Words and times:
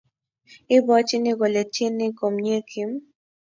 Ibwotyini 0.75 1.31
kole 1.39 1.61
tyeni 1.73 2.05
komnyei 2.17 2.65
Kim? 2.69 2.91